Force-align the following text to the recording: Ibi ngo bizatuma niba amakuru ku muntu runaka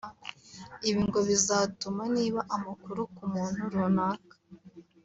Ibi 0.89 1.01
ngo 1.07 1.19
bizatuma 1.29 2.03
niba 2.15 2.41
amakuru 2.55 3.01
ku 3.15 3.23
muntu 3.33 3.61
runaka 3.73 4.35